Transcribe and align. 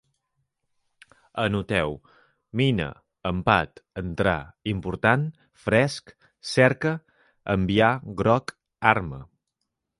Anoteu: 1.43 1.91
mina, 2.61 2.87
empat, 3.31 3.83
entrar, 4.03 4.35
important, 4.73 5.29
fresc, 5.67 6.15
cerca, 6.55 6.97
enviar, 7.59 7.95
groc, 8.23 8.59
arma 8.97 9.25